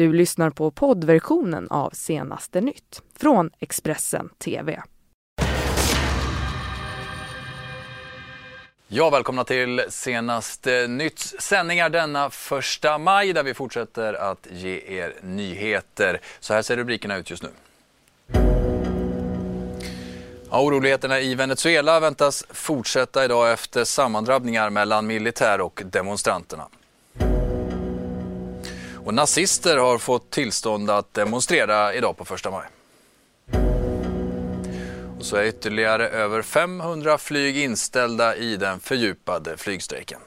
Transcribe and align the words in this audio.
Du 0.00 0.12
lyssnar 0.12 0.50
på 0.50 0.70
poddversionen 0.70 1.68
av 1.70 1.90
Senaste 1.90 2.60
nytt 2.60 3.02
från 3.18 3.50
Expressen 3.58 4.28
TV. 4.38 4.82
Ja, 8.88 9.10
välkomna 9.10 9.44
till 9.44 9.82
senaste 9.88 10.86
Nytts 10.86 11.34
sändningar 11.38 11.90
denna 11.90 12.30
första 12.30 12.98
maj 12.98 13.32
där 13.32 13.42
vi 13.42 13.54
fortsätter 13.54 14.14
att 14.14 14.46
ge 14.50 14.80
er 14.86 15.14
nyheter. 15.22 16.20
Så 16.40 16.54
här 16.54 16.62
ser 16.62 16.76
rubrikerna 16.76 17.16
ut 17.16 17.30
just 17.30 17.42
nu. 17.42 17.50
Ja, 20.50 20.62
oroligheterna 20.62 21.20
i 21.20 21.34
Venezuela 21.34 22.00
väntas 22.00 22.44
fortsätta 22.50 23.24
idag 23.24 23.52
efter 23.52 23.84
sammandrabbningar 23.84 24.70
mellan 24.70 25.06
militär 25.06 25.60
och 25.60 25.82
demonstranterna. 25.84 26.68
Och 29.04 29.14
nazister 29.14 29.76
har 29.76 29.98
fått 29.98 30.30
tillstånd 30.30 30.90
att 30.90 31.14
demonstrera 31.14 31.94
idag 31.94 32.16
på 32.16 32.24
första 32.24 32.50
maj. 32.50 32.66
Och 35.18 35.24
så 35.24 35.36
är 35.36 35.44
ytterligare 35.44 36.08
över 36.08 36.42
500 36.42 37.18
flyg 37.18 37.58
inställda 37.58 38.36
i 38.36 38.56
den 38.56 38.80
fördjupade 38.80 39.56
flygstrejken. 39.56 40.20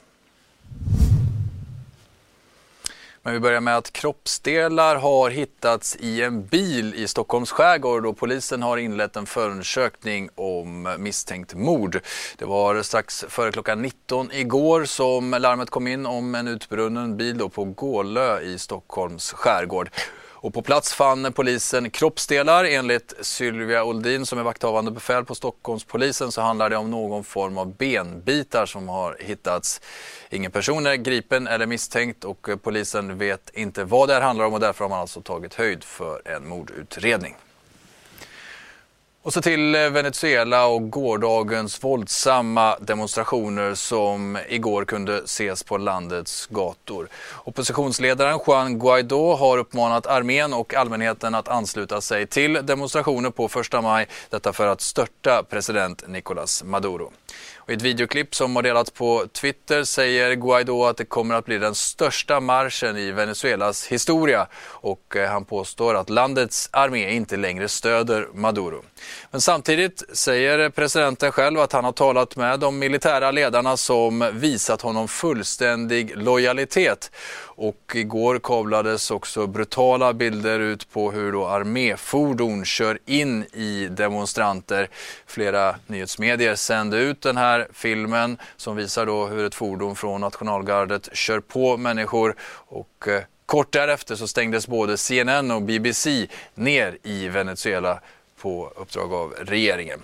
Men 3.25 3.33
vi 3.33 3.39
börjar 3.39 3.61
med 3.61 3.77
att 3.77 3.93
kroppsdelar 3.93 4.95
har 4.95 5.29
hittats 5.29 5.95
i 5.95 6.21
en 6.21 6.45
bil 6.45 6.95
i 6.95 7.07
Stockholms 7.07 7.51
skärgård 7.51 8.05
och 8.05 8.17
polisen 8.17 8.61
har 8.61 8.77
inlett 8.77 9.15
en 9.15 9.25
förundersökning 9.25 10.29
om 10.35 10.95
misstänkt 10.99 11.53
mord. 11.53 11.99
Det 12.37 12.45
var 12.45 12.81
strax 12.81 13.25
före 13.29 13.51
klockan 13.51 13.81
19 13.81 14.31
igår 14.31 14.85
som 14.85 15.31
larmet 15.31 15.69
kom 15.69 15.87
in 15.87 16.05
om 16.05 16.35
en 16.35 16.47
utbrunnen 16.47 17.17
bil 17.17 17.49
på 17.49 17.63
Gålö 17.65 18.39
i 18.39 18.59
Stockholms 18.59 19.31
skärgård. 19.31 19.89
Och 20.43 20.53
på 20.53 20.61
plats 20.61 20.93
fann 20.93 21.33
polisen 21.33 21.89
kroppsdelar. 21.89 22.65
Enligt 22.65 23.13
Sylvia 23.21 23.83
Oldin 23.83 24.25
som 24.25 24.39
är 24.39 24.43
vakthavande 24.43 24.91
befäl 24.91 25.25
på 25.25 25.35
Stockholmspolisen 25.35 26.31
så 26.31 26.41
handlar 26.41 26.69
det 26.69 26.77
om 26.77 26.91
någon 26.91 27.23
form 27.23 27.57
av 27.57 27.75
benbitar 27.75 28.65
som 28.65 28.89
har 28.89 29.17
hittats. 29.19 29.81
Ingen 30.29 30.51
person 30.51 30.85
är 30.85 30.95
gripen 30.95 31.47
eller 31.47 31.65
misstänkt 31.65 32.23
och 32.23 32.49
polisen 32.61 33.17
vet 33.17 33.49
inte 33.53 33.83
vad 33.83 34.09
det 34.09 34.13
här 34.13 34.21
handlar 34.21 34.45
om 34.45 34.53
och 34.53 34.59
därför 34.59 34.85
har 34.85 34.89
man 34.89 34.99
alltså 34.99 35.21
tagit 35.21 35.53
höjd 35.53 35.83
för 35.83 36.21
en 36.25 36.47
mordutredning. 36.47 37.35
Och 39.25 39.33
så 39.33 39.41
till 39.41 39.75
eh, 39.75 39.89
Venezuela 39.89 40.65
och 40.65 40.89
gårdagens 40.89 41.83
våldsamma 41.83 42.77
demonstrationer 42.79 43.75
som 43.75 44.37
igår 44.49 44.85
kunde 44.85 45.17
ses 45.17 45.63
på 45.63 45.77
landets 45.77 46.47
gator. 46.47 47.07
Oppositionsledaren 47.43 48.39
Juan 48.47 48.79
Guaidó 48.79 49.35
har 49.35 49.57
uppmanat 49.57 50.07
armén 50.07 50.53
och 50.53 50.73
allmänheten 50.73 51.35
att 51.35 51.47
ansluta 51.47 52.01
sig 52.01 52.27
till 52.27 52.53
demonstrationer 52.53 53.29
på 53.29 53.47
första 53.47 53.81
maj. 53.81 54.07
Detta 54.29 54.53
för 54.53 54.67
att 54.67 54.81
störta 54.81 55.43
president 55.49 56.03
Nicolás 56.07 56.63
Maduro. 56.63 57.11
Och 57.65 57.69
I 57.69 57.73
ett 57.73 57.81
videoklipp 57.81 58.35
som 58.35 58.55
har 58.55 58.63
delats 58.63 58.91
på 58.91 59.25
Twitter 59.33 59.83
säger 59.83 60.35
Guaidó 60.35 60.85
att 60.85 60.97
det 60.97 61.05
kommer 61.05 61.35
att 61.35 61.45
bli 61.45 61.57
den 61.57 61.75
största 61.75 62.39
marschen 62.39 62.97
i 62.97 63.11
Venezuelas 63.11 63.87
historia 63.87 64.47
och 64.65 65.15
eh, 65.15 65.29
han 65.29 65.45
påstår 65.45 65.95
att 65.95 66.09
landets 66.09 66.69
armé 66.71 67.13
inte 67.13 67.37
längre 67.37 67.67
stöder 67.67 68.27
Maduro. 68.33 68.83
Men 69.31 69.41
samtidigt 69.41 70.03
säger 70.13 70.69
presidenten 70.69 71.31
själv 71.31 71.59
att 71.59 71.73
han 71.73 71.83
har 71.83 71.91
talat 71.91 72.35
med 72.35 72.59
de 72.59 72.79
militära 72.79 73.31
ledarna 73.31 73.77
som 73.77 74.29
visat 74.33 74.81
honom 74.81 75.07
fullständig 75.07 76.17
lojalitet 76.17 77.11
och 77.55 77.91
igår 77.95 78.39
kablades 78.39 79.11
också 79.11 79.47
brutala 79.47 80.13
bilder 80.13 80.59
ut 80.59 80.91
på 80.91 81.11
hur 81.11 81.31
då 81.31 81.47
arméfordon 81.47 82.65
kör 82.65 82.99
in 83.05 83.43
i 83.43 83.87
demonstranter. 83.91 84.89
Flera 85.25 85.75
nyhetsmedier 85.87 86.55
sände 86.55 86.97
ut 86.97 87.21
den 87.21 87.37
här 87.37 87.67
filmen 87.73 88.37
som 88.57 88.75
visar 88.75 89.05
då 89.05 89.25
hur 89.25 89.45
ett 89.45 89.55
fordon 89.55 89.95
från 89.95 90.21
nationalgardet 90.21 91.09
kör 91.13 91.39
på 91.39 91.77
människor 91.77 92.35
och 92.67 93.07
eh, 93.07 93.23
kort 93.45 93.71
därefter 93.71 94.15
så 94.15 94.27
stängdes 94.27 94.67
både 94.67 94.97
CNN 94.97 95.51
och 95.51 95.61
BBC 95.61 96.27
ner 96.55 96.97
i 97.03 97.27
Venezuela 97.27 97.99
på 98.41 98.73
uppdrag 98.75 99.13
av 99.13 99.33
regeringen. 99.39 99.99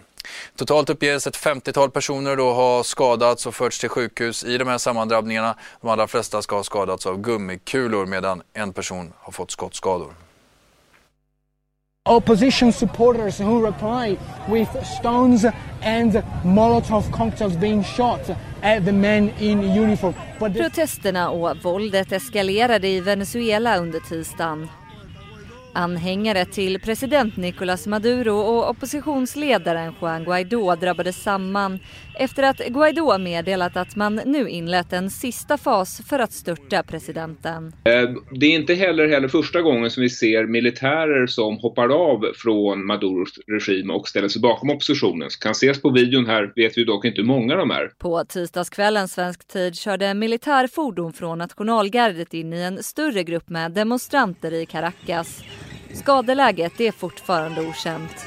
Totalt 0.55 0.89
uppges 0.89 1.27
ett 1.27 1.37
50-tal 1.37 1.91
personer 1.91 2.35
då 2.35 2.53
ha 2.53 2.83
skadats 2.83 3.45
och 3.45 3.55
förts 3.55 3.79
till 3.79 3.89
sjukhus 3.89 4.43
i 4.43 4.57
de 4.57 4.67
här 4.67 4.77
sammandrabbningarna. 4.77 5.55
De 5.81 5.89
allra 5.89 6.07
flesta 6.07 6.41
ska 6.41 6.55
ha 6.55 6.63
skadats 6.63 7.05
av 7.05 7.21
gummikulor 7.21 8.05
medan 8.05 8.41
en 8.53 8.73
person 8.73 9.13
har 9.17 9.31
fått 9.31 9.51
skottskador. 9.51 10.13
Opposition 12.09 12.73
supporters 12.73 13.39
who 13.39 13.65
reply 13.65 14.17
with 14.47 14.69
stones 14.99 15.45
and 15.83 16.23
Molotov 16.43 17.11
cocktails 17.11 17.55
being 17.55 17.83
shot 17.83 18.29
at 18.61 18.85
the 18.85 18.91
men 18.91 19.29
in 19.39 19.59
uniform. 19.59 20.13
Protesterna 20.39 21.29
och 21.29 21.57
våldet 21.63 22.11
eskalerade 22.11 22.87
i 22.87 22.99
Venezuela 22.99 23.77
under 23.77 23.99
tisdagen. 23.99 24.69
Anhängare 25.73 26.45
till 26.45 26.79
president 26.79 27.37
Nicolás 27.37 27.87
Maduro 27.87 28.35
och 28.35 28.69
oppositionsledaren 28.69 29.93
Juan 30.01 30.23
Guaidó 30.23 30.75
drabbades 30.75 31.23
samman 31.23 31.79
efter 32.19 32.43
att 32.43 32.57
Guaidó 32.57 33.17
meddelat 33.17 33.77
att 33.77 33.95
man 33.95 34.15
nu 34.25 34.49
inlett 34.49 34.93
en 34.93 35.09
sista 35.09 35.57
fas 35.57 36.01
för 36.09 36.19
att 36.19 36.33
störta 36.33 36.83
presidenten. 36.83 37.67
Eh, 37.67 38.09
det 38.31 38.45
är 38.45 38.55
inte 38.55 38.73
heller, 38.73 39.07
heller 39.07 39.27
första 39.27 39.61
gången 39.61 39.89
som 39.89 40.03
vi 40.03 40.09
ser 40.09 40.45
militärer 40.45 41.27
som 41.27 41.57
hoppar 41.57 41.89
av 41.89 42.25
från 42.35 42.85
Maduros 42.85 43.39
regim 43.47 43.91
och 43.91 44.07
ställer 44.07 44.27
sig 44.27 44.41
bakom 44.41 44.69
oppositionen. 44.69 45.29
Kan 45.41 45.51
ses 45.51 45.81
på 45.81 45.89
videon 45.89 46.25
här 46.25 46.53
vet 46.55 46.77
vi 46.77 46.83
dock 46.83 47.05
inte 47.05 47.21
hur 47.21 47.27
många 47.27 47.55
de 47.55 47.71
är. 47.71 47.91
På 47.97 48.23
tisdagskvällen 48.23 49.07
svensk 49.07 49.47
tid 49.47 49.75
körde 49.75 50.13
militärfordon 50.13 51.13
från 51.13 51.37
nationalgardet 51.37 52.33
in 52.33 52.53
i 52.53 52.61
en 52.61 52.83
större 52.83 53.23
grupp 53.23 53.49
med 53.49 53.71
demonstranter 53.71 54.53
i 54.53 54.65
Caracas. 54.65 55.43
Skadeläget 55.93 56.79
är 56.81 56.91
fortfarande 56.91 57.61
okänt. 57.61 58.25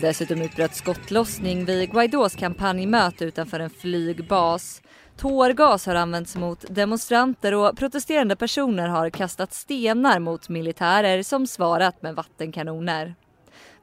Dessutom 0.00 0.42
utbröt 0.42 0.74
skottlossning 0.74 1.64
vid 1.64 1.90
Guaidós 1.90 2.36
kampanjmöte 2.36 3.24
utanför 3.24 3.60
en 3.60 3.70
flygbas. 3.70 4.82
Tårgas 5.16 5.86
har 5.86 5.94
använts 5.94 6.36
mot 6.36 6.64
demonstranter 6.68 7.54
och 7.54 7.76
protesterande 7.76 8.36
personer 8.36 8.88
har 8.88 9.10
kastat 9.10 9.52
stenar 9.52 10.18
mot 10.18 10.48
militärer 10.48 11.22
som 11.22 11.46
svarat 11.46 12.02
med 12.02 12.14
vattenkanoner. 12.14 13.14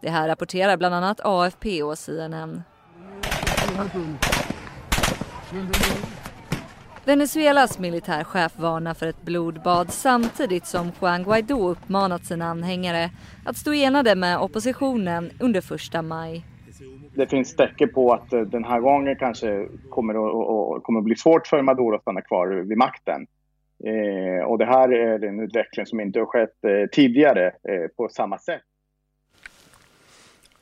Det 0.02 0.10
här 0.10 0.28
rapporterar 0.28 0.78
bland 0.78 0.96
annat 0.96 1.20
AFP 1.24 1.84
och 1.84 1.98
CNN. 1.98 2.64
Venezuelas 7.08 7.80
militärchef 7.80 8.60
varnar 8.60 8.94
för 8.94 9.08
ett 9.08 9.22
blodbad 9.22 9.92
samtidigt 9.92 10.66
som 10.66 10.92
Juan 11.02 11.24
Guaidó 11.24 11.70
uppmanat 11.70 12.26
sina 12.26 12.46
anhängare 12.46 13.10
att 13.46 13.58
stå 13.58 13.74
enade 13.74 14.16
med 14.16 14.40
oppositionen 14.40 15.32
under 15.40 15.62
första 15.62 16.02
maj. 16.02 16.46
Det 17.16 17.28
finns 17.28 17.56
tecken 17.56 17.90
på 17.94 18.14
att 18.14 18.34
eh, 18.34 18.42
den 18.42 18.64
här 18.64 18.80
gången 18.80 19.16
kanske 19.16 19.68
kommer 19.90 20.14
att, 20.14 20.84
kommer 20.84 21.00
att 21.00 21.06
bli 21.06 21.16
svårt 21.16 21.48
för 21.48 21.62
Maduro 21.62 21.96
att 21.96 22.02
stanna 22.02 22.22
kvar 22.22 22.48
vid 22.48 22.78
makten. 22.78 23.28
Eh, 23.86 24.46
och 24.46 24.58
det 24.58 24.66
här 24.66 24.94
är 24.94 25.24
en 25.24 25.40
utveckling 25.40 25.86
som 25.86 26.00
inte 26.00 26.20
har 26.20 26.26
skett 26.26 26.64
eh, 26.64 26.90
tidigare 26.92 27.46
eh, 27.48 27.88
på 27.98 28.10
samma 28.10 28.38
sätt. 28.38 28.67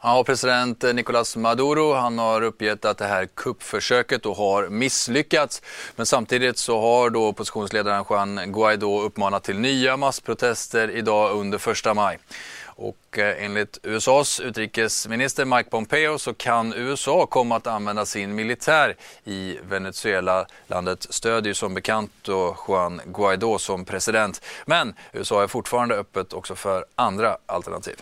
Ja, 0.07 0.23
president 0.23 0.83
Nicolás 0.83 1.35
Maduro 1.35 1.93
han 1.93 2.19
har 2.19 2.41
uppgett 2.41 2.85
att 2.85 2.97
det 2.97 3.05
här 3.05 3.25
kuppförsöket 3.25 4.23
då 4.23 4.33
har 4.33 4.69
misslyckats. 4.69 5.61
Men 5.95 6.05
samtidigt 6.05 6.57
så 6.57 6.81
har 6.81 7.09
då 7.09 7.27
oppositionsledaren 7.27 8.05
Juan 8.09 8.51
Guaidó 8.53 9.01
uppmanat 9.01 9.43
till 9.43 9.59
nya 9.59 9.97
massprotester 9.97 10.89
idag 10.89 11.38
under 11.38 11.57
första 11.57 11.93
maj. 11.93 12.19
Och 12.66 13.17
eh, 13.19 13.46
enligt 13.46 13.79
USAs 13.84 14.40
utrikesminister 14.40 15.46
Mike 15.46 15.69
Pompeo 15.69 16.17
så 16.17 16.34
kan 16.34 16.73
USA 16.73 17.25
komma 17.25 17.55
att 17.55 17.67
använda 17.67 18.05
sin 18.05 18.35
militär 18.35 18.96
i 19.23 19.58
Venezuela. 19.69 20.46
Landet 20.67 21.08
stödjer 21.09 21.53
som 21.53 21.73
bekant 21.73 22.11
då 22.22 22.58
Juan 22.67 23.01
Guaidó 23.05 23.58
som 23.58 23.85
president. 23.85 24.41
Men 24.66 24.93
USA 25.13 25.43
är 25.43 25.47
fortfarande 25.47 25.96
öppet 25.96 26.34
också 26.34 26.55
för 26.55 26.85
andra 26.96 27.37
alternativ. 27.46 27.96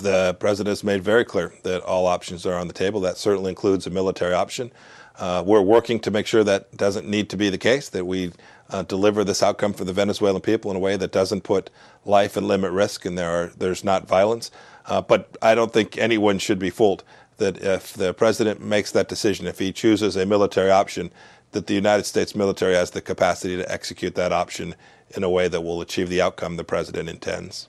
The 0.00 0.34
president 0.40 0.70
has 0.70 0.82
made 0.82 1.02
very 1.02 1.24
clear 1.24 1.52
that 1.62 1.82
all 1.82 2.06
options 2.06 2.46
are 2.46 2.54
on 2.54 2.68
the 2.68 2.72
table. 2.72 3.00
That 3.00 3.18
certainly 3.18 3.50
includes 3.50 3.86
a 3.86 3.90
military 3.90 4.32
option. 4.32 4.72
Uh, 5.18 5.42
we're 5.44 5.60
working 5.60 6.00
to 6.00 6.10
make 6.10 6.26
sure 6.26 6.42
that 6.42 6.74
doesn't 6.76 7.06
need 7.06 7.28
to 7.28 7.36
be 7.36 7.50
the 7.50 7.58
case, 7.58 7.90
that 7.90 8.06
we 8.06 8.32
uh, 8.70 8.82
deliver 8.84 9.24
this 9.24 9.42
outcome 9.42 9.74
for 9.74 9.84
the 9.84 9.92
Venezuelan 9.92 10.40
people 10.40 10.70
in 10.70 10.76
a 10.76 10.80
way 10.80 10.96
that 10.96 11.12
doesn't 11.12 11.42
put 11.42 11.68
life 12.06 12.36
and 12.36 12.48
limb 12.48 12.64
at 12.64 12.72
risk 12.72 13.04
and 13.04 13.18
there 13.18 13.30
are, 13.30 13.46
there's 13.58 13.84
not 13.84 14.08
violence. 14.08 14.50
Uh, 14.86 15.02
but 15.02 15.36
I 15.42 15.54
don't 15.54 15.72
think 15.72 15.98
anyone 15.98 16.38
should 16.38 16.58
be 16.58 16.70
fooled 16.70 17.04
that 17.36 17.58
if 17.62 17.92
the 17.92 18.14
president 18.14 18.62
makes 18.62 18.92
that 18.92 19.08
decision, 19.08 19.46
if 19.46 19.58
he 19.58 19.72
chooses 19.72 20.16
a 20.16 20.24
military 20.24 20.70
option, 20.70 21.10
that 21.52 21.66
the 21.66 21.74
United 21.74 22.04
States 22.04 22.34
military 22.34 22.74
has 22.74 22.92
the 22.92 23.00
capacity 23.00 23.56
to 23.56 23.70
execute 23.70 24.14
that 24.14 24.32
option 24.32 24.74
in 25.10 25.24
a 25.24 25.30
way 25.30 25.48
that 25.48 25.60
will 25.60 25.80
achieve 25.80 26.08
the 26.08 26.22
outcome 26.22 26.56
the 26.56 26.64
president 26.64 27.08
intends. 27.08 27.68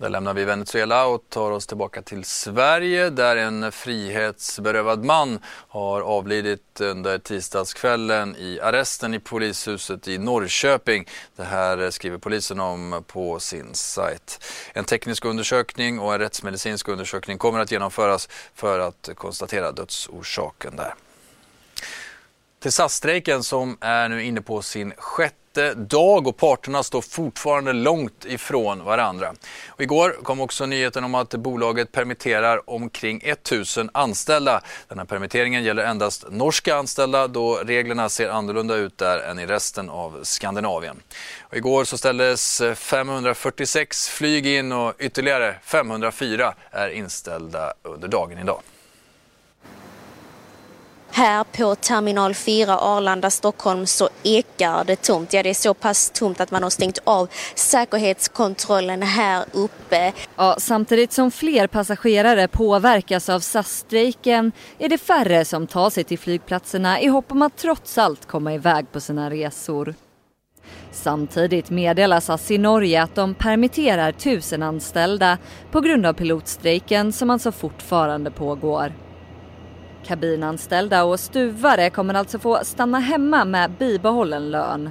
Där 0.00 0.08
lämnar 0.08 0.34
vi 0.34 0.44
Venezuela 0.44 1.06
och 1.06 1.24
tar 1.28 1.50
oss 1.50 1.66
tillbaka 1.66 2.02
till 2.02 2.24
Sverige 2.24 3.10
där 3.10 3.36
en 3.36 3.72
frihetsberövad 3.72 5.04
man 5.04 5.38
har 5.68 6.00
avlidit 6.00 6.80
under 6.80 7.18
tisdagskvällen 7.18 8.36
i 8.38 8.60
arresten 8.60 9.14
i 9.14 9.18
polishuset 9.18 10.08
i 10.08 10.18
Norrköping. 10.18 11.08
Det 11.36 11.44
här 11.44 11.90
skriver 11.90 12.18
polisen 12.18 12.60
om 12.60 13.04
på 13.06 13.40
sin 13.40 13.74
sajt. 13.74 14.44
En 14.72 14.84
teknisk 14.84 15.24
undersökning 15.24 15.98
och 15.98 16.14
en 16.14 16.20
rättsmedicinsk 16.20 16.88
undersökning 16.88 17.38
kommer 17.38 17.58
att 17.58 17.70
genomföras 17.70 18.28
för 18.54 18.78
att 18.78 19.08
konstatera 19.14 19.72
dödsorsaken 19.72 20.76
där. 20.76 20.94
Till 22.60 22.72
SAS-strejken 22.72 23.42
som 23.42 23.78
är 23.80 24.08
nu 24.08 24.24
inne 24.24 24.40
på 24.40 24.62
sin 24.62 24.92
sjätte 24.96 25.39
dag 25.76 26.26
och 26.26 26.36
parterna 26.36 26.82
står 26.82 27.00
fortfarande 27.00 27.72
långt 27.72 28.24
ifrån 28.24 28.84
varandra. 28.84 29.34
Och 29.68 29.80
igår 29.80 30.16
kom 30.22 30.40
också 30.40 30.66
nyheten 30.66 31.04
om 31.04 31.14
att 31.14 31.30
bolaget 31.30 31.92
permitterar 31.92 32.70
omkring 32.70 33.20
1000 33.24 33.90
anställda. 33.94 34.62
Den 34.88 34.98
här 34.98 35.04
permitteringen 35.04 35.64
gäller 35.64 35.82
endast 35.82 36.24
norska 36.30 36.76
anställda 36.76 37.28
då 37.28 37.54
reglerna 37.54 38.08
ser 38.08 38.28
annorlunda 38.28 38.74
ut 38.74 38.98
där 38.98 39.18
än 39.18 39.38
i 39.38 39.46
resten 39.46 39.90
av 39.90 40.20
Skandinavien. 40.22 41.02
Och 41.40 41.56
igår 41.56 41.84
så 41.84 41.98
ställdes 41.98 42.62
546 42.74 44.08
flyg 44.08 44.46
in 44.46 44.72
och 44.72 44.94
ytterligare 44.98 45.54
504 45.62 46.54
är 46.70 46.88
inställda 46.88 47.74
under 47.82 48.08
dagen 48.08 48.38
idag. 48.38 48.60
Här 51.20 51.44
på 51.44 51.74
terminal 51.74 52.34
4 52.34 52.78
Arlanda 52.78 53.30
Stockholm 53.30 53.86
så 53.86 54.08
ekar 54.22 54.84
det 54.84 54.96
tomt. 54.96 55.32
Ja, 55.32 55.42
det 55.42 55.50
är 55.50 55.54
så 55.54 55.74
pass 55.74 56.10
tomt 56.14 56.40
att 56.40 56.50
man 56.50 56.62
har 56.62 56.70
stängt 56.70 56.98
av 57.04 57.28
säkerhetskontrollen 57.54 59.02
här 59.02 59.44
uppe. 59.52 60.12
Ja, 60.36 60.56
samtidigt 60.58 61.12
som 61.12 61.30
fler 61.30 61.66
passagerare 61.66 62.48
påverkas 62.48 63.28
av 63.28 63.40
SAS-strejken 63.40 64.52
är 64.78 64.88
det 64.88 64.98
färre 64.98 65.44
som 65.44 65.66
tar 65.66 65.90
sig 65.90 66.04
till 66.04 66.18
flygplatserna 66.18 67.00
i 67.00 67.06
hopp 67.06 67.32
om 67.32 67.42
att 67.42 67.56
trots 67.56 67.98
allt 67.98 68.26
komma 68.26 68.54
iväg 68.54 68.92
på 68.92 69.00
sina 69.00 69.30
resor. 69.30 69.94
Samtidigt 70.92 71.70
meddelar 71.70 72.20
SAS 72.20 72.50
i 72.50 72.58
Norge 72.58 73.02
att 73.02 73.14
de 73.14 73.34
permitterar 73.34 74.12
tusen 74.12 74.62
anställda 74.62 75.38
på 75.70 75.80
grund 75.80 76.06
av 76.06 76.12
pilotstrejken 76.12 77.12
som 77.12 77.30
alltså 77.30 77.52
fortfarande 77.52 78.30
pågår. 78.30 78.92
Kabinanställda 80.04 81.04
och 81.04 81.20
stuvare 81.20 81.90
kommer 81.90 82.14
alltså 82.14 82.38
få 82.38 82.58
stanna 82.62 82.98
hemma 82.98 83.44
med 83.44 83.70
bibehållen 83.70 84.50
lön. 84.50 84.90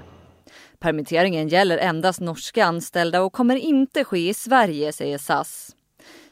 Permitteringen 0.79 1.47
gäller 1.47 1.77
endast 1.77 2.21
norska 2.21 2.65
anställda 2.65 3.21
och 3.21 3.33
kommer 3.33 3.55
inte 3.55 4.03
ske 4.03 4.29
i 4.29 4.33
Sverige, 4.33 4.91
säger 4.91 5.17
SAS. 5.17 5.75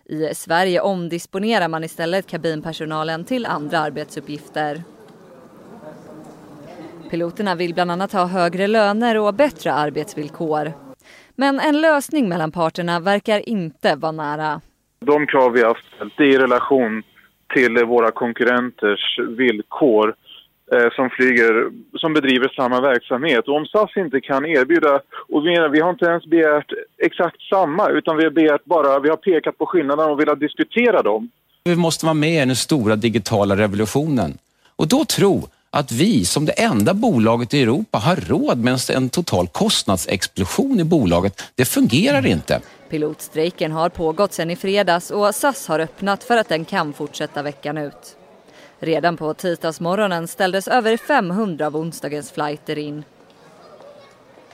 I 0.05 0.35
Sverige 0.35 0.81
omdisponerar 0.81 1.67
man 1.67 1.83
istället 1.83 2.27
kabinpersonalen 2.27 3.25
till 3.25 3.45
andra 3.45 3.79
arbetsuppgifter. 3.79 4.83
Piloterna 7.09 7.55
vill 7.55 7.73
bland 7.73 7.91
annat 7.91 8.13
ha 8.13 8.25
högre 8.25 8.67
löner 8.67 9.17
och 9.17 9.33
bättre 9.33 9.73
arbetsvillkor. 9.73 10.73
Men 11.35 11.59
en 11.59 11.81
lösning 11.81 12.29
mellan 12.29 12.51
parterna 12.51 12.99
verkar 12.99 13.49
inte 13.49 13.95
vara 13.95 14.11
nära. 14.11 14.61
De 14.99 15.27
krav 15.27 15.51
vi 15.51 15.61
har 15.61 15.77
ställt 15.95 16.19
i 16.19 16.37
relation 16.37 17.03
till 17.53 17.85
våra 17.85 18.11
konkurrenters 18.11 19.19
villkor 19.37 20.15
eh, 20.73 20.89
som 20.95 21.09
flyger, 21.09 21.69
som 21.97 22.13
bedriver 22.13 22.53
samma 22.55 22.81
verksamhet. 22.81 23.47
Och 23.47 23.55
om 23.55 23.65
SAS 23.65 23.97
inte 23.97 24.21
kan 24.21 24.45
erbjuda, 24.45 24.99
och 25.29 25.45
vi, 25.45 25.69
vi 25.71 25.79
har 25.79 25.89
inte 25.89 26.05
ens 26.05 26.25
begärt 26.25 26.71
exakt 26.97 27.41
samma 27.41 27.89
utan 27.89 28.17
vi 28.17 28.23
har 28.23 28.31
begärt 28.31 28.65
bara, 28.65 28.99
vi 28.99 29.09
har 29.09 29.17
pekat 29.17 29.57
på 29.57 29.65
skillnaderna 29.65 30.09
och 30.09 30.19
velat 30.19 30.39
diskutera 30.39 31.01
dem. 31.01 31.29
Vi 31.63 31.75
måste 31.75 32.05
vara 32.05 32.13
med 32.13 32.43
i 32.43 32.45
den 32.45 32.55
stora 32.55 32.95
digitala 32.95 33.55
revolutionen 33.55 34.37
och 34.75 34.87
då 34.87 35.05
tro 35.05 35.47
att 35.71 35.91
vi 35.91 36.25
som 36.25 36.45
det 36.45 36.51
enda 36.51 36.93
bolaget 36.93 37.53
i 37.53 37.61
Europa 37.61 37.97
har 37.97 38.15
råd 38.15 38.57
med 38.57 38.79
en 38.95 39.09
total 39.09 39.47
kostnadsexplosion 39.47 40.79
i 40.79 40.83
bolaget. 40.83 41.43
Det 41.55 41.65
fungerar 41.65 42.25
inte. 42.25 42.61
Pilotstrejken 42.89 43.71
har 43.71 43.89
pågått 43.89 44.33
sedan 44.33 44.51
i 44.51 44.55
fredags 44.55 45.11
och 45.11 45.35
SAS 45.35 45.67
har 45.67 45.79
öppnat 45.79 46.23
för 46.23 46.37
att 46.37 46.49
den 46.49 46.65
kan 46.65 46.93
fortsätta 46.93 47.41
veckan 47.41 47.77
ut. 47.77 48.17
Redan 48.79 49.17
på 49.17 49.33
tisdagsmorgonen 49.33 50.27
ställdes 50.27 50.67
över 50.67 50.97
500 50.97 51.67
av 51.67 51.75
onsdagens 51.75 52.31
flighter 52.31 52.77
in. 52.77 53.03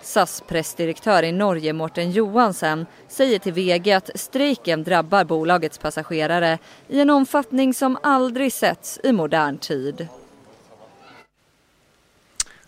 SAS 0.01 0.44
pressdirektör 0.47 1.24
i 1.24 1.31
Norge, 1.31 1.74
Morten 1.74 2.12
Johansen, 2.12 2.85
säger 3.07 3.39
till 3.39 3.53
VG 3.53 3.91
att 3.91 4.09
strejken 4.15 4.83
drabbar 4.83 5.24
bolagets 5.24 5.77
passagerare 5.77 6.57
i 6.88 7.00
en 7.00 7.09
omfattning 7.09 7.74
som 7.74 7.97
aldrig 8.03 8.53
setts 8.53 9.00
i 9.03 9.12
modern 9.12 9.57
tid. 9.57 10.07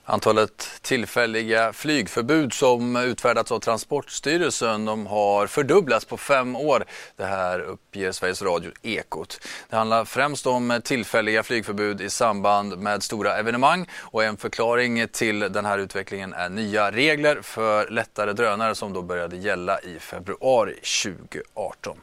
Antalet 0.07 0.81
tillfälliga 0.81 1.73
flygförbud 1.73 2.53
som 2.53 2.95
utfärdats 2.95 3.51
av 3.51 3.59
Transportstyrelsen 3.59 4.85
de 4.85 5.07
har 5.07 5.47
fördubblats 5.47 6.05
på 6.05 6.17
fem 6.17 6.55
år. 6.55 6.85
Det 7.15 7.25
här 7.25 7.59
uppger 7.59 8.11
Sveriges 8.11 8.41
Radio 8.41 8.71
Ekot. 8.81 9.39
Det 9.69 9.75
handlar 9.75 10.05
främst 10.05 10.47
om 10.47 10.81
tillfälliga 10.83 11.43
flygförbud 11.43 12.01
i 12.01 12.09
samband 12.09 12.77
med 12.77 13.03
stora 13.03 13.37
evenemang 13.37 13.87
och 13.99 14.23
en 14.23 14.37
förklaring 14.37 15.07
till 15.07 15.39
den 15.39 15.65
här 15.65 15.77
utvecklingen 15.77 16.33
är 16.33 16.49
nya 16.49 16.91
regler 16.91 17.41
för 17.41 17.89
lättare 17.89 18.33
drönare 18.33 18.75
som 18.75 18.93
då 18.93 19.01
började 19.01 19.37
gälla 19.37 19.79
i 19.79 19.99
februari 19.99 20.75
2018. 21.03 21.97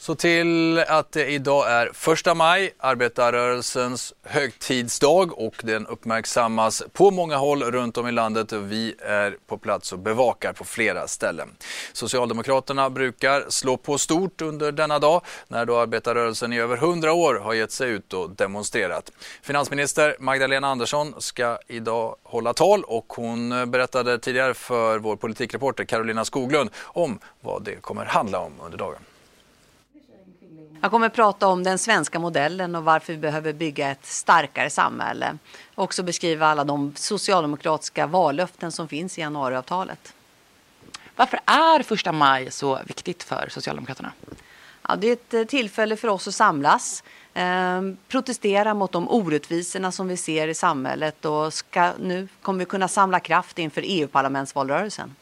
Så 0.00 0.14
till 0.14 0.78
att 0.78 1.12
det 1.12 1.26
idag 1.26 1.70
är 1.70 1.90
första 1.94 2.34
maj, 2.34 2.74
arbetarrörelsens 2.78 4.14
högtidsdag 4.22 5.38
och 5.38 5.60
den 5.64 5.86
uppmärksammas 5.86 6.82
på 6.92 7.10
många 7.10 7.36
håll 7.36 7.62
runt 7.62 7.98
om 7.98 8.08
i 8.08 8.12
landet 8.12 8.52
och 8.52 8.72
vi 8.72 8.94
är 8.98 9.36
på 9.46 9.58
plats 9.58 9.92
och 9.92 9.98
bevakar 9.98 10.52
på 10.52 10.64
flera 10.64 11.08
ställen. 11.08 11.48
Socialdemokraterna 11.92 12.90
brukar 12.90 13.44
slå 13.48 13.76
på 13.76 13.98
stort 13.98 14.42
under 14.42 14.72
denna 14.72 14.98
dag 14.98 15.22
när 15.48 15.66
då 15.66 15.78
arbetarrörelsen 15.78 16.52
i 16.52 16.58
över 16.58 16.76
hundra 16.76 17.12
år 17.12 17.34
har 17.34 17.54
gett 17.54 17.72
sig 17.72 17.90
ut 17.90 18.12
och 18.12 18.30
demonstrerat. 18.30 19.12
Finansminister 19.42 20.16
Magdalena 20.18 20.68
Andersson 20.68 21.14
ska 21.18 21.58
idag 21.66 22.16
hålla 22.22 22.54
tal 22.54 22.84
och 22.84 23.12
hon 23.16 23.70
berättade 23.70 24.18
tidigare 24.18 24.54
för 24.54 24.98
vår 24.98 25.16
politikreporter 25.16 25.84
Carolina 25.84 26.24
Skoglund 26.24 26.70
om 26.82 27.18
vad 27.40 27.64
det 27.64 27.74
kommer 27.74 28.04
handla 28.04 28.38
om 28.38 28.52
under 28.60 28.78
dagen. 28.78 29.00
Jag 30.82 30.90
kommer 30.90 31.06
att 31.06 31.14
prata 31.14 31.46
om 31.46 31.62
den 31.62 31.78
svenska 31.78 32.18
modellen 32.18 32.74
och 32.74 32.84
varför 32.84 33.12
vi 33.12 33.18
behöver 33.18 33.52
bygga 33.52 33.90
ett 33.90 34.06
starkare 34.06 34.70
samhälle. 34.70 35.38
Också 35.74 36.02
beskriva 36.02 36.46
alla 36.46 36.64
de 36.64 36.92
socialdemokratiska 36.96 38.06
vallöften 38.06 38.72
som 38.72 38.88
finns 38.88 39.18
i 39.18 39.20
januariavtalet. 39.20 40.14
Varför 41.16 41.40
är 41.44 41.82
första 41.82 42.12
maj 42.12 42.50
så 42.50 42.80
viktigt 42.86 43.22
för 43.22 43.48
Socialdemokraterna? 43.50 44.12
Ja, 44.88 44.96
det 44.96 45.06
är 45.06 45.12
ett 45.12 45.34
eh, 45.34 45.44
tillfälle 45.44 45.96
för 45.96 46.08
oss 46.08 46.28
att 46.28 46.34
samlas, 46.34 47.04
eh, 47.34 47.80
protestera 48.08 48.74
mot 48.74 48.92
de 48.92 49.08
orättvisorna 49.08 49.92
som 49.92 50.08
vi 50.08 50.16
ser 50.16 50.48
i 50.48 50.54
samhället 50.54 51.24
och 51.24 51.54
ska, 51.54 51.92
nu 52.00 52.28
kommer 52.42 52.58
vi 52.58 52.64
kunna 52.64 52.88
samla 52.88 53.20
kraft 53.20 53.58
inför 53.58 53.82
EU-parlamentsvalrörelsen. 53.86 55.14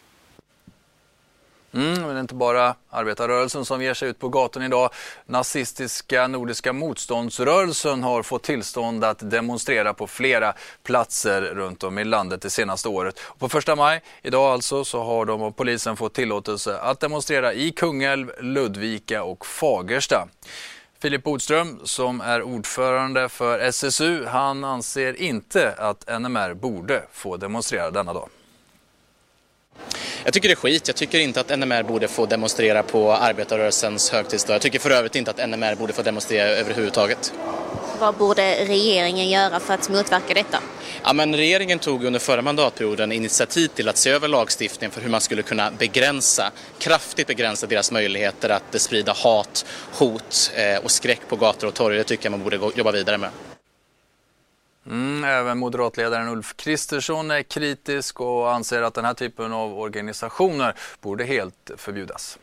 Mm, 1.78 2.00
men 2.00 2.08
det 2.08 2.14
är 2.14 2.20
inte 2.20 2.34
bara 2.34 2.74
arbetarrörelsen 2.90 3.64
som 3.64 3.82
ger 3.82 3.94
sig 3.94 4.08
ut 4.08 4.18
på 4.18 4.28
gatan 4.28 4.62
idag. 4.62 4.90
Nazistiska 5.26 6.26
Nordiska 6.26 6.72
motståndsrörelsen 6.72 8.02
har 8.02 8.22
fått 8.22 8.42
tillstånd 8.42 9.04
att 9.04 9.30
demonstrera 9.30 9.94
på 9.94 10.06
flera 10.06 10.54
platser 10.82 11.42
runt 11.42 11.84
om 11.84 11.98
i 11.98 12.04
landet 12.04 12.42
det 12.42 12.50
senaste 12.50 12.88
året. 12.88 13.20
Och 13.20 13.38
på 13.38 13.48
första 13.48 13.76
maj, 13.76 14.02
idag 14.22 14.52
alltså, 14.52 14.84
så 14.84 15.02
har 15.02 15.24
de 15.24 15.42
av 15.42 15.50
polisen 15.50 15.96
fått 15.96 16.14
tillåtelse 16.14 16.78
att 16.78 17.00
demonstrera 17.00 17.52
i 17.52 17.70
Kungälv, 17.70 18.32
Ludvika 18.40 19.22
och 19.22 19.46
Fagersta. 19.46 20.28
Filip 21.00 21.22
Bodström 21.22 21.80
som 21.84 22.20
är 22.20 22.42
ordförande 22.42 23.28
för 23.28 23.58
SSU, 23.58 24.24
han 24.24 24.64
anser 24.64 25.20
inte 25.20 25.74
att 25.78 26.20
NMR 26.20 26.54
borde 26.54 27.02
få 27.12 27.36
demonstrera 27.36 27.90
denna 27.90 28.12
dag. 28.12 28.28
Jag 30.24 30.32
tycker 30.32 30.48
det 30.48 30.52
är 30.52 30.56
skit. 30.56 30.88
Jag 30.88 30.96
tycker 30.96 31.18
inte 31.18 31.40
att 31.40 31.58
NMR 31.58 31.82
borde 31.82 32.08
få 32.08 32.26
demonstrera 32.26 32.82
på 32.82 33.12
arbetarrörelsens 33.12 34.10
högtidsdag. 34.10 34.54
Jag 34.54 34.62
tycker 34.62 34.78
för 34.78 34.90
övrigt 34.90 35.16
inte 35.16 35.30
att 35.30 35.48
NMR 35.48 35.74
borde 35.74 35.92
få 35.92 36.02
demonstrera 36.02 36.48
överhuvudtaget. 36.48 37.32
Vad 38.00 38.14
borde 38.14 38.64
regeringen 38.64 39.28
göra 39.28 39.60
för 39.60 39.74
att 39.74 39.88
motverka 39.88 40.34
detta? 40.34 40.58
Ja, 41.04 41.12
men 41.12 41.36
regeringen 41.36 41.78
tog 41.78 42.04
under 42.04 42.20
förra 42.20 42.42
mandatperioden 42.42 43.12
initiativ 43.12 43.68
till 43.68 43.88
att 43.88 43.96
se 43.96 44.10
över 44.10 44.28
lagstiftningen 44.28 44.90
för 44.90 45.00
hur 45.00 45.10
man 45.10 45.20
skulle 45.20 45.42
kunna 45.42 45.70
begränsa, 45.70 46.52
kraftigt 46.78 47.26
begränsa 47.26 47.66
deras 47.66 47.92
möjligheter 47.92 48.48
att 48.48 48.80
sprida 48.80 49.12
hat, 49.12 49.66
hot 49.92 50.52
eh, 50.54 50.84
och 50.84 50.90
skräck 50.90 51.20
på 51.28 51.36
gator 51.36 51.68
och 51.68 51.74
torg. 51.74 51.96
Det 51.96 52.04
tycker 52.04 52.26
jag 52.26 52.30
man 52.30 52.44
borde 52.44 52.56
jobba 52.76 52.92
vidare 52.92 53.18
med. 53.18 53.30
Mm, 54.90 55.24
även 55.24 55.58
moderatledaren 55.58 56.28
Ulf 56.28 56.56
Kristersson 56.56 57.30
är 57.30 57.42
kritisk 57.42 58.20
och 58.20 58.52
anser 58.52 58.82
att 58.82 58.94
den 58.94 59.04
här 59.04 59.14
typen 59.14 59.52
av 59.52 59.78
organisationer 59.78 60.74
borde 61.00 61.24
helt 61.24 61.70
förbjudas 61.76 62.38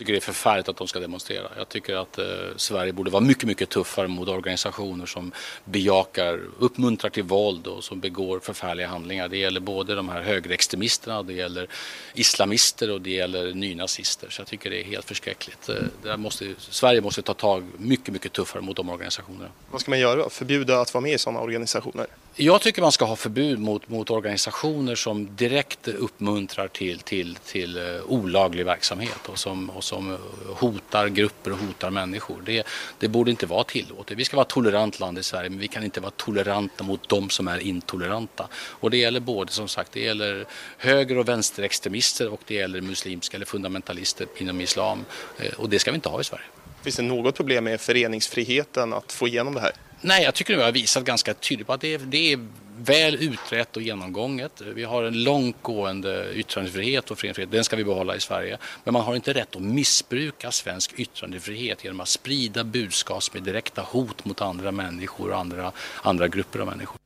tycker 0.00 0.12
det 0.12 0.18
är 0.18 0.20
förfärligt 0.20 0.68
att 0.68 0.76
de 0.76 0.88
ska 0.88 1.00
demonstrera. 1.00 1.48
Jag 1.56 1.68
tycker 1.68 1.96
att 1.96 2.18
eh, 2.18 2.24
Sverige 2.56 2.92
borde 2.92 3.10
vara 3.10 3.22
mycket, 3.22 3.44
mycket 3.44 3.68
tuffare 3.68 4.08
mot 4.08 4.28
organisationer 4.28 5.06
som 5.06 5.32
bejakar, 5.64 6.40
uppmuntrar 6.58 7.10
till 7.10 7.22
våld 7.22 7.66
och 7.66 7.84
som 7.84 8.00
begår 8.00 8.40
förfärliga 8.40 8.88
handlingar. 8.88 9.28
Det 9.28 9.36
gäller 9.36 9.60
både 9.60 9.94
de 9.94 10.08
här 10.08 10.22
högerextremisterna, 10.22 11.22
det 11.22 11.32
gäller 11.32 11.68
islamister 12.14 12.90
och 12.90 13.00
det 13.00 13.10
gäller 13.10 13.54
nynazister. 13.54 14.30
Så 14.30 14.40
jag 14.40 14.46
tycker 14.46 14.70
det 14.70 14.80
är 14.80 14.84
helt 14.84 15.04
förskräckligt. 15.04 15.68
Eh, 15.68 15.74
där 16.02 16.16
måste, 16.16 16.54
Sverige 16.58 17.00
måste 17.00 17.22
ta 17.22 17.34
tag 17.34 17.64
mycket, 17.76 18.12
mycket 18.12 18.32
tuffare 18.32 18.62
mot 18.62 18.76
de 18.76 18.88
organisationerna. 18.88 19.48
Vad 19.70 19.80
ska 19.80 19.90
man 19.90 20.00
göra? 20.00 20.30
Förbjuda 20.30 20.80
att 20.80 20.94
vara 20.94 21.02
med 21.02 21.12
i 21.12 21.18
sådana 21.18 21.40
organisationer? 21.40 22.06
Jag 22.34 22.60
tycker 22.60 22.82
man 22.82 22.92
ska 22.92 23.04
ha 23.04 23.16
förbud 23.16 23.58
mot, 23.58 23.88
mot 23.88 24.10
organisationer 24.10 24.94
som 24.94 25.36
direkt 25.36 25.88
uppmuntrar 25.88 26.68
till, 26.68 26.98
till, 26.98 27.34
till 27.34 27.76
eh, 27.76 28.02
olaglig 28.06 28.64
verksamhet 28.64 29.28
och 29.28 29.38
som, 29.38 29.70
och 29.70 29.84
som 29.84 30.12
eh, 30.12 30.18
hotar 30.56 31.08
grupper 31.08 31.52
och 31.52 31.58
hotar 31.58 31.90
människor. 31.90 32.42
Det, 32.46 32.66
det 32.98 33.08
borde 33.08 33.30
inte 33.30 33.46
vara 33.46 33.64
tillåtet. 33.64 34.18
Vi 34.18 34.24
ska 34.24 34.36
vara 34.36 34.44
ett 34.44 34.48
tolerant 34.48 35.00
land 35.00 35.18
i 35.18 35.22
Sverige 35.22 35.50
men 35.50 35.58
vi 35.58 35.68
kan 35.68 35.84
inte 35.84 36.00
vara 36.00 36.12
toleranta 36.16 36.84
mot 36.84 37.08
de 37.08 37.30
som 37.30 37.48
är 37.48 37.58
intoleranta. 37.58 38.48
Och 38.54 38.90
det 38.90 38.96
gäller 38.96 39.20
både 39.20 39.52
som 39.52 39.68
sagt, 39.68 39.92
det 39.92 40.00
gäller 40.00 40.46
höger 40.78 41.18
och 41.18 41.28
vänsterextremister 41.28 42.28
och 42.28 42.40
det 42.46 42.54
gäller 42.54 42.80
muslimska 42.80 43.36
eller 43.36 43.46
fundamentalister 43.46 44.26
inom 44.36 44.60
islam. 44.60 45.04
Eh, 45.38 45.52
och 45.52 45.68
det 45.70 45.78
ska 45.78 45.90
vi 45.90 45.94
inte 45.94 46.08
ha 46.08 46.20
i 46.20 46.24
Sverige. 46.24 46.44
Finns 46.82 46.96
det 46.96 47.02
något 47.02 47.34
problem 47.34 47.64
med 47.64 47.80
föreningsfriheten 47.80 48.92
att 48.92 49.12
få 49.12 49.28
igenom 49.28 49.54
det 49.54 49.60
här? 49.60 49.72
Nej, 50.00 50.24
jag 50.24 50.34
tycker 50.34 50.54
att 50.54 50.58
vi 50.58 50.64
har 50.64 50.72
visat 50.72 51.04
ganska 51.04 51.34
tydligt 51.34 51.66
på 51.66 51.72
att 51.72 51.80
det 51.80 51.94
är, 51.94 51.98
det 51.98 52.32
är 52.32 52.46
väl 52.78 53.14
utrett 53.14 53.76
och 53.76 53.82
genomgånget. 53.82 54.60
Vi 54.60 54.84
har 54.84 55.04
en 55.04 55.22
långtgående 55.22 56.32
yttrandefrihet 56.34 57.10
och 57.10 57.18
föreningsfrihet. 57.18 57.50
Den 57.50 57.64
ska 57.64 57.76
vi 57.76 57.84
behålla 57.84 58.16
i 58.16 58.20
Sverige. 58.20 58.58
Men 58.84 58.92
man 58.92 59.02
har 59.02 59.16
inte 59.16 59.32
rätt 59.32 59.56
att 59.56 59.62
missbruka 59.62 60.50
svensk 60.50 60.92
yttrandefrihet 60.96 61.84
genom 61.84 62.00
att 62.00 62.08
sprida 62.08 62.64
budskap 62.64 63.34
med 63.34 63.42
direkta 63.42 63.82
hot 63.82 64.24
mot 64.24 64.40
andra 64.40 64.72
människor 64.72 65.30
och 65.30 65.38
andra, 65.38 65.72
andra 66.02 66.28
grupper 66.28 66.58
av 66.58 66.66
människor. 66.66 66.99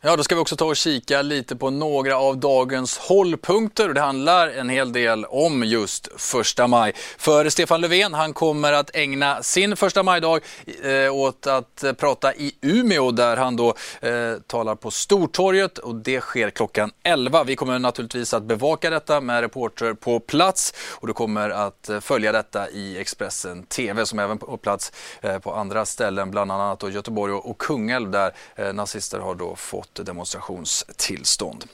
Ja, 0.00 0.16
då 0.16 0.22
ska 0.22 0.34
vi 0.34 0.40
också 0.40 0.56
ta 0.56 0.64
och 0.64 0.76
kika 0.76 1.22
lite 1.22 1.56
på 1.56 1.70
några 1.70 2.18
av 2.18 2.36
dagens 2.36 2.98
hållpunkter. 2.98 3.88
Det 3.88 4.00
handlar 4.00 4.48
en 4.48 4.68
hel 4.68 4.92
del 4.92 5.24
om 5.24 5.64
just 5.64 6.08
första 6.16 6.66
maj. 6.66 6.92
För 7.18 7.48
Stefan 7.48 7.80
Löfven, 7.80 8.14
han 8.14 8.32
kommer 8.32 8.72
att 8.72 8.96
ägna 8.96 9.42
sin 9.42 9.76
första 9.76 10.02
majdag 10.02 10.42
eh, 10.82 11.14
åt 11.14 11.46
att 11.46 11.84
prata 11.96 12.34
i 12.34 12.52
Umeå 12.60 13.10
där 13.10 13.36
han 13.36 13.56
då 13.56 13.74
eh, 14.00 14.34
talar 14.46 14.74
på 14.74 14.90
Stortorget 14.90 15.78
och 15.78 15.94
det 15.94 16.20
sker 16.20 16.50
klockan 16.50 16.90
11. 17.02 17.44
Vi 17.44 17.56
kommer 17.56 17.78
naturligtvis 17.78 18.34
att 18.34 18.42
bevaka 18.42 18.90
detta 18.90 19.20
med 19.20 19.40
reporter 19.40 19.94
på 19.94 20.20
plats 20.20 20.74
och 20.90 21.06
du 21.06 21.12
kommer 21.12 21.50
att 21.50 21.88
eh, 21.88 22.00
följa 22.00 22.32
detta 22.32 22.70
i 22.70 22.98
Expressen 22.98 23.62
TV 23.62 24.06
som 24.06 24.18
även 24.18 24.38
på 24.38 24.56
plats 24.56 24.92
eh, 25.20 25.38
på 25.38 25.54
andra 25.54 25.84
ställen, 25.84 26.30
bland 26.30 26.52
annat 26.52 26.80
då 26.80 26.90
Göteborg 26.90 27.32
och, 27.32 27.50
och 27.50 27.58
Kungälv 27.58 28.10
där 28.10 28.32
eh, 28.56 28.72
nazister 28.72 29.18
har 29.18 29.34
då 29.34 29.56
fått 29.56 29.87
fått 29.96 30.06
demonstrationstillstånd. 30.06 31.64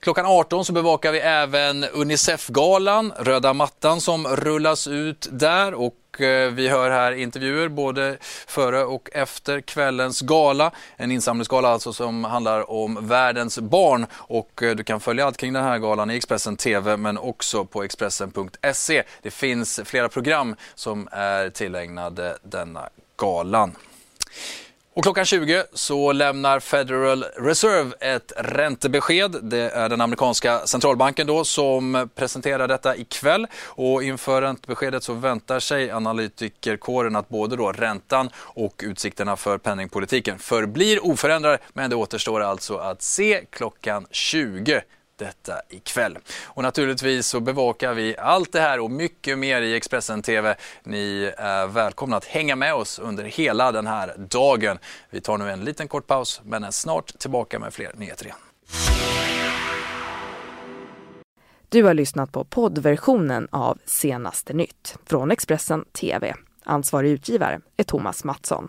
Klockan 0.00 0.26
18 0.26 0.64
så 0.64 0.72
bevakar 0.72 1.12
vi 1.12 1.18
även 1.18 1.84
Unicef-galan, 1.84 3.12
röda 3.18 3.52
mattan 3.52 4.00
som 4.00 4.26
rullas 4.26 4.86
ut 4.86 5.28
där 5.30 5.74
och 5.74 6.20
eh, 6.20 6.50
vi 6.50 6.68
hör 6.68 6.90
här 6.90 7.12
intervjuer 7.12 7.68
både 7.68 8.16
före 8.46 8.84
och 8.84 9.08
efter 9.12 9.60
kvällens 9.60 10.20
gala. 10.20 10.70
En 10.96 11.10
insamlingsgala 11.10 11.68
alltså 11.68 11.92
som 11.92 12.24
handlar 12.24 12.70
om 12.70 13.08
världens 13.08 13.58
barn 13.58 14.06
och 14.12 14.62
eh, 14.62 14.76
du 14.76 14.84
kan 14.84 15.00
följa 15.00 15.26
allt 15.26 15.36
kring 15.36 15.52
den 15.52 15.64
här 15.64 15.78
galan 15.78 16.10
i 16.10 16.16
Expressen 16.16 16.56
TV 16.56 16.96
men 16.96 17.18
också 17.18 17.64
på 17.64 17.82
Expressen.se. 17.82 19.02
Det 19.22 19.30
finns 19.30 19.80
flera 19.84 20.08
program 20.08 20.56
som 20.74 21.08
är 21.12 21.50
tillägnade 21.50 22.38
denna 22.42 22.88
galan. 23.16 23.76
Och 24.96 25.02
klockan 25.02 25.24
20 25.24 25.64
så 25.72 26.12
lämnar 26.12 26.60
Federal 26.60 27.24
Reserve 27.36 27.94
ett 28.00 28.32
räntebesked. 28.36 29.36
Det 29.42 29.70
är 29.70 29.88
den 29.88 30.00
amerikanska 30.00 30.66
centralbanken 30.66 31.26
då 31.26 31.44
som 31.44 32.08
presenterar 32.14 32.68
detta 32.68 32.96
ikväll. 32.96 33.46
Och 33.64 34.02
inför 34.02 34.42
räntebeskedet 34.42 35.02
så 35.02 35.12
väntar 35.12 35.60
sig 35.60 35.90
analytikerkåren 35.90 37.16
att 37.16 37.28
både 37.28 37.56
då 37.56 37.72
räntan 37.72 38.30
och 38.36 38.82
utsikterna 38.84 39.36
för 39.36 39.58
penningpolitiken 39.58 40.38
förblir 40.38 41.06
oförändrade. 41.06 41.58
Men 41.72 41.90
det 41.90 41.96
återstår 41.96 42.40
alltså 42.40 42.76
att 42.76 43.02
se 43.02 43.44
klockan 43.50 44.06
20 44.10 44.82
detta 45.16 45.60
ikväll. 45.68 46.18
Och 46.44 46.62
naturligtvis 46.62 47.26
så 47.26 47.40
bevakar 47.40 47.94
vi 47.94 48.16
allt 48.18 48.52
det 48.52 48.60
här 48.60 48.80
och 48.80 48.90
mycket 48.90 49.38
mer 49.38 49.62
i 49.62 49.74
Expressen 49.74 50.22
TV. 50.22 50.56
Ni 50.82 51.32
är 51.36 51.66
välkomna 51.66 52.16
att 52.16 52.24
hänga 52.24 52.56
med 52.56 52.74
oss 52.74 52.98
under 52.98 53.24
hela 53.24 53.72
den 53.72 53.86
här 53.86 54.14
dagen. 54.18 54.78
Vi 55.10 55.20
tar 55.20 55.38
nu 55.38 55.50
en 55.50 55.64
liten 55.64 55.88
kort 55.88 56.06
paus 56.06 56.40
men 56.44 56.64
är 56.64 56.70
snart 56.70 57.18
tillbaka 57.18 57.58
med 57.58 57.74
fler 57.74 57.92
nyheter 57.96 58.24
igen. 58.24 58.38
Du 61.68 61.82
har 61.82 61.94
lyssnat 61.94 62.32
på 62.32 62.44
poddversionen 62.44 63.48
av 63.50 63.78
Senaste 63.84 64.52
nytt 64.52 64.96
från 65.06 65.30
Expressen 65.30 65.84
TV. 65.84 66.34
Ansvarig 66.64 67.10
utgivare 67.10 67.60
är 67.76 67.84
Thomas 67.84 68.24
Mattsson. 68.24 68.68